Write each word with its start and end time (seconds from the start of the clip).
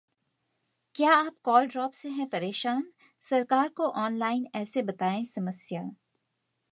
क्या 0.95 1.13
आप 1.15 1.35
call 1.43 1.67
drop 1.67 1.91
से 1.91 2.09
हैं 2.09 2.27
परेशान? 2.29 2.83
सरकार 3.21 3.69
को 3.69 3.87
ऑनलाइन 3.99 4.47
ऐसे 4.55 4.81
बताएं 4.81 5.25
समस्या 5.25 5.89